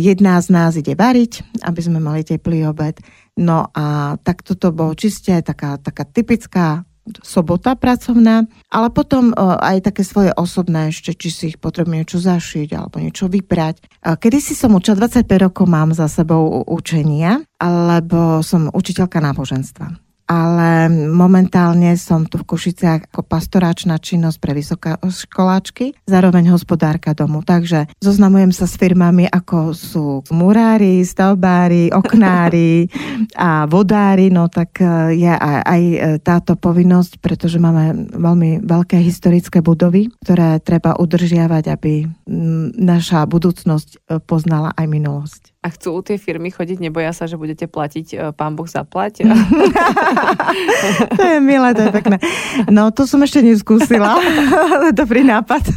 [0.00, 2.98] Jedna z nás ide variť, aby sme mali teplý obed.
[3.38, 6.82] No a tak toto bolo čiste taká, taká typická
[7.22, 12.22] sobota pracovná, ale potom e, aj také svoje osobné ešte, či si ich potrebujem niečo
[12.22, 13.74] zašiť alebo niečo vyprať.
[13.80, 20.09] E, kedy si som učila, 25 rokov mám za sebou učenia, alebo som učiteľka náboženstva
[20.30, 27.42] ale momentálne som tu v Košiciach ako pastoráčna činnosť pre vysokoškoláčky, zároveň hospodárka domu.
[27.42, 32.86] Takže zoznamujem sa s firmami, ako sú murári, stavbári, oknári
[33.34, 39.02] a vodári, no tak e, je aj, aj e, táto povinnosť, pretože máme veľmi veľké
[39.02, 42.06] historické budovy, ktoré treba udržiavať, aby
[42.78, 45.42] naša budúcnosť e, poznala aj minulosť.
[45.60, 49.28] A chcú tie firmy chodiť, neboja sa, že budete platiť e, pán Boh zaplať?
[51.20, 52.16] to je milé, to je pekné.
[52.72, 54.16] No, to som ešte neskúsila.
[54.96, 55.68] Dobrý nápad.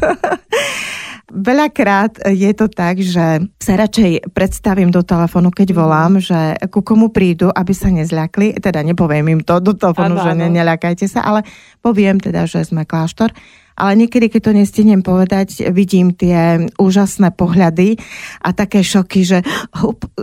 [1.28, 5.78] Veľakrát je to tak, že sa radšej predstavím do telefónu, keď mhm.
[5.78, 8.64] volám, že ku komu prídu, aby sa nezľakli.
[8.64, 11.44] Teda nepoviem im to do telefónu, že ne, neľakajte sa, ale
[11.84, 13.36] poviem teda, že sme kláštor
[13.74, 17.98] ale niekedy, keď to nestihnem povedať, vidím tie úžasné pohľady
[18.42, 19.40] a také šoky, že,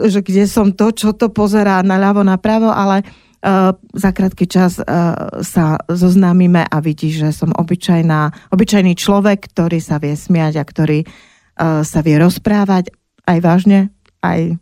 [0.07, 3.03] že kde som to, čo to pozerá na ľavo, napravo, ale
[3.41, 9.81] Uh, za krátky čas uh, sa zoznámime a vidí, že som obyčajná, obyčajný človek, ktorý
[9.81, 12.93] sa vie smiať a ktorý uh, sa vie rozprávať
[13.25, 14.61] aj vážne, aj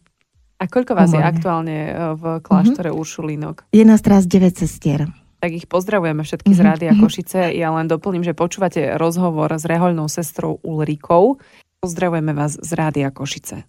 [0.62, 1.27] A koľko vás humorne.
[1.27, 1.79] je aktuálne
[2.22, 3.03] v kláštore mm-hmm.
[3.03, 3.57] Uršulínok?
[3.74, 6.66] Je nás teraz 9 sestier tak ich pozdravujeme všetky z mhm.
[6.66, 7.40] Rádia Košice.
[7.55, 11.38] Ja len doplním, že počúvate rozhovor s rehoľnou sestrou Ulrikou.
[11.79, 13.66] Pozdravujeme vás z Rádia Košice.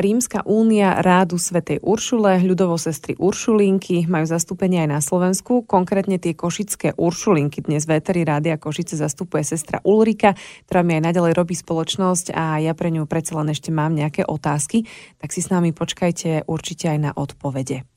[0.00, 5.60] Rímska únia Rádu Svetej Uršule, ľudovo sestry Uršulinky majú zastúpenie aj na Slovensku.
[5.68, 10.32] Konkrétne tie košické Uršulinky dnes v Eteri Rádia Košice zastupuje sestra Ulrika,
[10.64, 14.24] ktorá mi aj naďalej robí spoločnosť a ja pre ňu predsa len ešte mám nejaké
[14.24, 14.88] otázky,
[15.20, 17.89] tak si s nami počkajte určite aj na odpovede.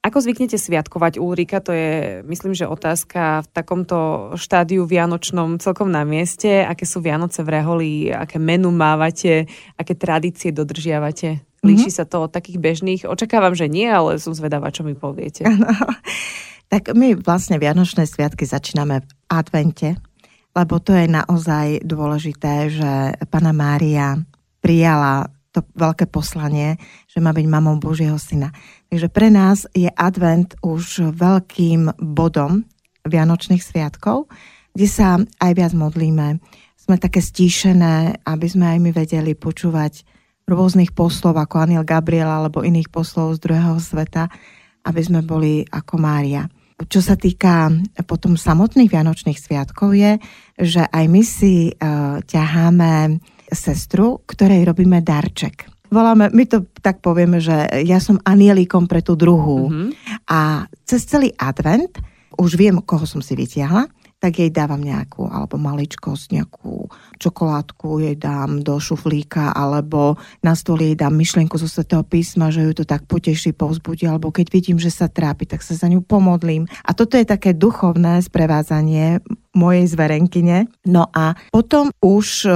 [0.00, 1.60] Ako zvyknete sviatkovať Ulrika?
[1.60, 6.64] To je, myslím, že otázka v takomto štádiu vianočnom celkom na mieste.
[6.64, 7.92] Aké sú Vianoce v Reholi?
[8.08, 9.44] Aké menu mávate?
[9.76, 11.44] Aké tradície dodržiavate?
[11.60, 12.00] Líši mm-hmm.
[12.00, 13.04] sa to od takých bežných?
[13.04, 15.44] Očakávam, že nie, ale som zvedavá, čo mi poviete.
[15.44, 15.68] Ano.
[16.72, 20.00] Tak my vlastne Vianočné sviatky začíname v advente,
[20.56, 22.92] lebo to je naozaj dôležité, že
[23.28, 24.16] Pana Mária
[24.64, 26.78] prijala to veľké poslanie,
[27.10, 28.54] že má byť mamou Božieho syna.
[28.90, 32.66] Takže pre nás je advent už veľkým bodom
[33.02, 34.30] Vianočných sviatkov,
[34.74, 36.38] kde sa aj viac modlíme.
[36.78, 40.06] Sme také stíšené, aby sme aj my vedeli počúvať
[40.50, 44.26] rôznych poslov ako Aniel Gabriel alebo iných poslov z druhého sveta,
[44.86, 46.50] aby sme boli ako Mária.
[46.88, 47.70] čo sa týka
[48.08, 50.16] potom samotných Vianočných sviatkov je,
[50.56, 53.20] že aj my si uh, ťaháme
[53.52, 55.66] sestru, ktorej robíme darček.
[55.90, 59.66] Voláme, my to tak povieme, že ja som anielikom pre tú druhú.
[59.66, 59.88] Mm-hmm.
[60.30, 61.98] A cez celý advent
[62.38, 68.20] už viem, koho som si vytiahla tak jej dávam nejakú, alebo maličkosť, nejakú čokoládku jej
[68.20, 72.84] dám do šuflíka, alebo na stôl jej dám myšlienku zo Svetého písma, že ju to
[72.84, 76.68] tak poteší, povzbudí, alebo keď vidím, že sa trápi, tak sa za ňu pomodlím.
[76.84, 79.24] A toto je také duchovné sprevádzanie
[79.56, 80.68] mojej zverenkyne.
[80.84, 82.52] No a potom už e,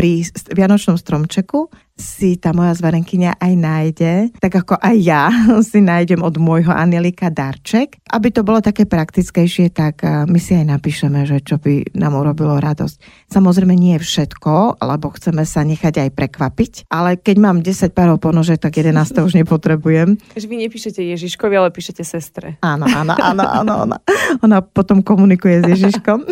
[0.00, 0.24] pri
[0.56, 1.68] Vianočnom stromčeku
[2.00, 5.28] si tá moja zvarenkyňa aj nájde, tak ako aj ja
[5.70, 8.00] si nájdem od môjho Anelika darček.
[8.08, 12.16] Aby to bolo také praktickejšie, tak eh, my si aj napíšeme, že čo by nám
[12.16, 13.28] urobilo radosť.
[13.28, 18.64] Samozrejme nie všetko, lebo chceme sa nechať aj prekvapiť, ale keď mám 10 párov ponožek,
[18.64, 20.16] tak 11 už nepotrebujem.
[20.34, 22.56] Takže vy nepíšete Ježiškovi, ale píšete sestre.
[22.64, 23.74] Áno, áno, áno, áno.
[23.84, 23.96] Ona,
[24.40, 26.24] ona potom komunikuje s Ježiškom.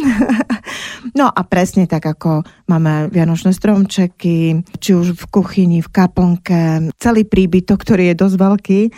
[1.14, 6.62] No a presne tak, ako máme vianočné stromčeky, či už v kuchyni, kuchyni, v kaplnke,
[7.02, 8.90] celý príbytok, ktorý je dosť veľký, e,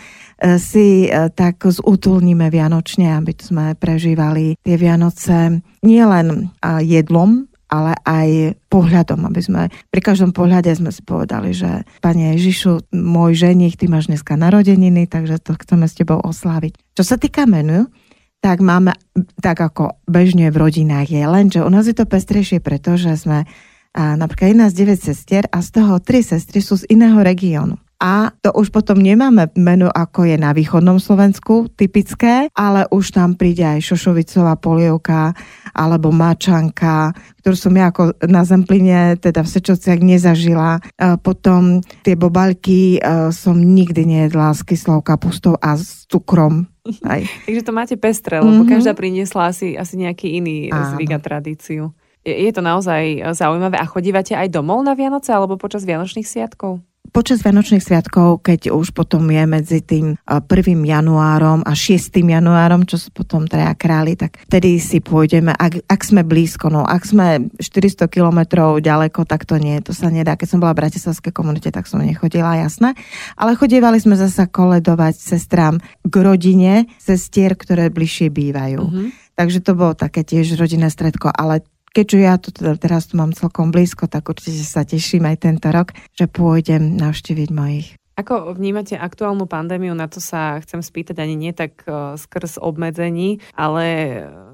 [0.61, 6.53] si e, tak zútulníme vianočne, aby sme prežívali tie Vianoce nielen
[6.85, 12.93] jedlom, ale aj pohľadom, aby sme pri každom pohľade sme si povedali, že Pane Ježišu,
[12.93, 16.77] môj ženich, ty máš dneska narodeniny, takže to chceme s tebou osláviť.
[16.93, 17.89] Čo sa týka menu,
[18.37, 18.93] tak máme,
[19.41, 23.49] tak ako bežne v rodinách je, len že u nás je to pestrejšie, pretože sme
[23.91, 27.75] a napríklad jedna z 9 sestier a z toho tri sestry sú z iného regiónu.
[28.01, 33.37] A to už potom nemáme meno, ako je na východnom Slovensku typické, ale už tam
[33.37, 35.37] príde aj šošovicová polievka
[35.77, 37.13] alebo mačanka,
[37.45, 40.81] ktorú som ja ako na Zempline, teda v Sečovciach nezažila.
[40.97, 46.65] A potom tie bobaľky e, som nikdy nejedla s kyslou kapustou a s cukrom.
[47.05, 47.21] Aj.
[47.45, 48.81] Takže to máte pestre, lebo mm-hmm.
[48.81, 51.93] každá priniesla asi, asi nejaký iný zvyk a tradíciu.
[52.21, 53.81] Je to naozaj zaujímavé.
[53.81, 56.85] A chodívate aj domov na Vianoce alebo počas Vianočných sviatkov?
[57.11, 60.47] Počas Vianočných sviatkov, keď už potom je medzi tým 1.
[60.79, 62.13] januárom a 6.
[62.23, 66.87] januárom, čo sú potom traja králi, tak vtedy si pôjdeme, ak, ak sme blízko, no
[66.87, 70.39] ak sme 400 kilometrov ďaleko, tak to nie, to sa nedá.
[70.39, 72.95] Keď som bola v bratislavskej komunite, tak som nechodila, jasné.
[73.35, 78.81] Ale chodievali sme zasa koledovať sestrám k rodine sestier, ktoré bližšie bývajú.
[78.87, 79.07] Mm-hmm.
[79.35, 83.35] Takže to bolo také tiež rodinné stredko, ale keďže ja to teda teraz tu mám
[83.35, 87.87] celkom blízko, tak určite sa teším aj tento rok, že pôjdem navštíviť mojich.
[88.19, 89.95] Ako vnímate aktuálnu pandémiu?
[89.95, 93.85] Na to sa chcem spýtať ani nie tak e, skrz obmedzení, ale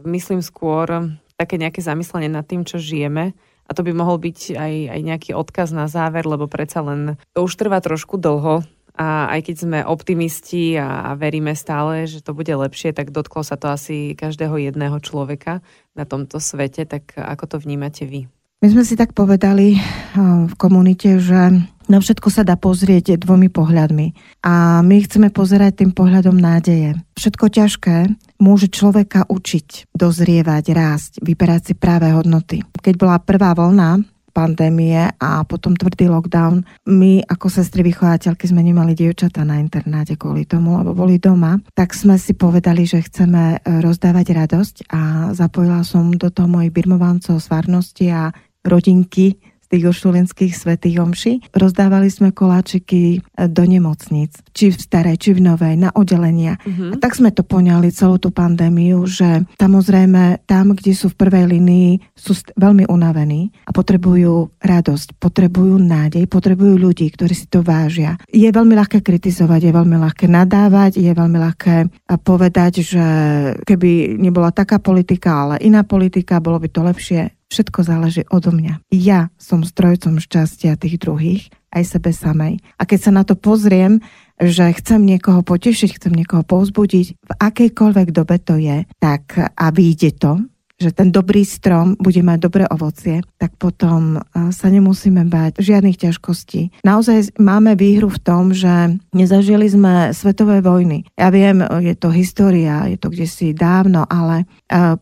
[0.06, 3.34] myslím skôr také nejaké zamyslenie nad tým, čo žijeme.
[3.68, 7.44] A to by mohol byť aj, aj nejaký odkaz na záver, lebo predsa len to
[7.44, 8.64] už trvá trošku dlho,
[8.98, 13.46] a aj keď sme optimisti a, a veríme stále, že to bude lepšie, tak dotklo
[13.46, 15.62] sa to asi každého jedného človeka
[15.94, 18.26] na tomto svete, tak ako to vnímate vy?
[18.58, 19.78] My sme si tak povedali
[20.18, 24.42] v komunite, že na všetko sa dá pozrieť dvomi pohľadmi.
[24.42, 26.98] A my chceme pozerať tým pohľadom nádeje.
[27.22, 27.98] Všetko ťažké
[28.42, 32.66] môže človeka učiť, dozrievať, rásť, vyberať si práve hodnoty.
[32.82, 34.02] Keď bola prvá vlna
[34.38, 40.46] pandémie a potom tvrdý lockdown, my ako sestry vychovateľky sme nemali dievčatá na internáte kvôli
[40.46, 45.82] tomu, lebo boli doma, tak sme si povedali, že chceme e, rozdávať radosť a zapojila
[45.82, 47.50] som do toho mojich birmovancov z
[48.14, 48.30] a
[48.62, 51.34] rodinky tých uršulinských svetých omší.
[51.54, 56.58] Rozdávali sme koláčiky e, do nemocnic, či v starej, či v novej, na oddelenia.
[56.64, 56.92] Uh-huh.
[56.92, 61.46] A tak sme to poňali celú tú pandémiu, že samozrejme tam, kde sú v prvej
[61.52, 68.16] linii, sú veľmi unavení a potrebujú radosť, potrebujú nádej, potrebujú ľudí, ktorí si to vážia.
[68.32, 71.76] Je veľmi ľahké kritizovať, je veľmi ľahké nadávať, je veľmi ľahké
[72.24, 73.06] povedať, že
[73.64, 78.84] keby nebola taká politika, ale iná politika, bolo by to lepšie Všetko záleží odo mňa.
[78.92, 82.60] Ja som strojcom šťastia tých druhých, aj sebe samej.
[82.76, 84.04] A keď sa na to pozriem,
[84.36, 90.20] že chcem niekoho potešiť, chcem niekoho povzbudiť, v akejkoľvek dobe to je, tak a vyjde
[90.20, 90.44] to,
[90.78, 94.22] že ten dobrý strom bude mať dobré ovocie, tak potom
[94.54, 96.86] sa nemusíme bať žiadnych ťažkostí.
[96.86, 101.10] Naozaj máme výhru v tom, že nezažili sme svetové vojny.
[101.18, 104.46] Ja viem, je to história, je to kde si dávno, ale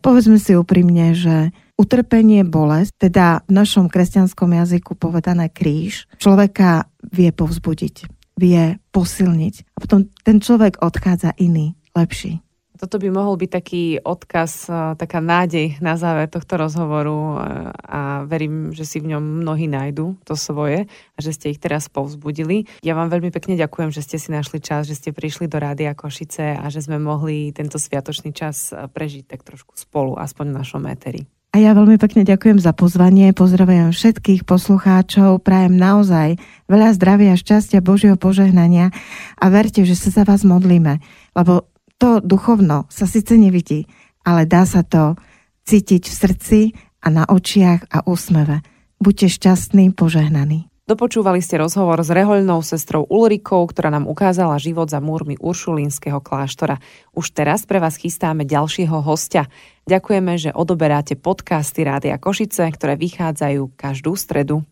[0.00, 7.28] povedzme si úprimne, že Utrpenie, bolesť, teda v našom kresťanskom jazyku povedané kríž, človeka vie
[7.36, 8.08] povzbudiť,
[8.40, 9.54] vie posilniť.
[9.76, 12.40] A potom ten človek odchádza iný, lepší.
[12.76, 14.68] Toto by mohol byť taký odkaz,
[15.00, 17.40] taká nádej na záver tohto rozhovoru
[17.72, 21.88] a verím, že si v ňom mnohí nájdu to svoje a že ste ich teraz
[21.88, 22.68] povzbudili.
[22.84, 25.96] Ja vám veľmi pekne ďakujem, že ste si našli čas, že ste prišli do Rádia
[25.96, 30.84] Košice a že sme mohli tento sviatočný čas prežiť tak trošku spolu, aspoň v našom
[30.88, 31.24] éteri.
[31.56, 36.36] A ja veľmi pekne ďakujem za pozvanie, pozdravujem všetkých poslucháčov, prajem naozaj
[36.68, 38.92] veľa zdravia, šťastia, Božieho požehnania
[39.40, 41.00] a verte, že sa za vás modlíme,
[41.32, 43.88] lebo to duchovno sa síce nevidí,
[44.20, 45.16] ale dá sa to
[45.64, 46.60] cítiť v srdci
[47.00, 48.60] a na očiach a úsmeve.
[49.00, 50.75] Buďte šťastní, požehnaní.
[50.86, 56.78] Dopočúvali ste rozhovor s rehoľnou sestrou Ulrikou, ktorá nám ukázala život za múrmi Uršulínskeho kláštora.
[57.10, 59.50] Už teraz pre vás chystáme ďalšieho hostia.
[59.90, 64.62] Ďakujeme, že odoberáte podcasty Rádia Košice, ktoré vychádzajú každú stredu.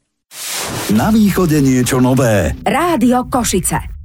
[0.94, 2.54] Na východe niečo nové.
[2.62, 4.03] Rádio Košice.